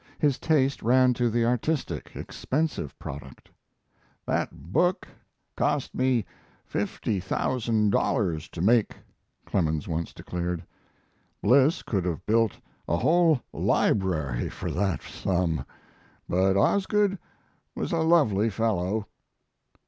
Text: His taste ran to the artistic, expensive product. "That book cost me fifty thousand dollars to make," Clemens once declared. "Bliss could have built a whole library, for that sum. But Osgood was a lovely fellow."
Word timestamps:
His 0.17 0.39
taste 0.39 0.81
ran 0.81 1.13
to 1.13 1.29
the 1.29 1.45
artistic, 1.45 2.15
expensive 2.15 2.97
product. 2.97 3.51
"That 4.25 4.71
book 4.73 5.07
cost 5.55 5.93
me 5.93 6.25
fifty 6.65 7.19
thousand 7.19 7.91
dollars 7.91 8.49
to 8.49 8.63
make," 8.63 8.95
Clemens 9.45 9.87
once 9.87 10.11
declared. 10.11 10.63
"Bliss 11.43 11.83
could 11.83 12.05
have 12.05 12.25
built 12.25 12.59
a 12.87 12.97
whole 12.97 13.41
library, 13.53 14.49
for 14.49 14.71
that 14.71 15.03
sum. 15.03 15.65
But 16.27 16.57
Osgood 16.57 17.19
was 17.75 17.91
a 17.91 17.99
lovely 17.99 18.49
fellow." 18.49 19.05